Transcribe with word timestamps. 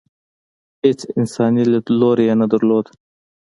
هېڅ 0.83 0.99
انساني 1.17 1.63
لیدلوری 1.71 2.23
یې 2.29 2.35
نه 2.41 2.47
درلود. 2.51 2.85